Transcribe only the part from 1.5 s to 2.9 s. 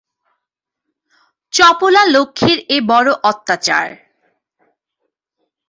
চপলা লক্ষ্মীর এ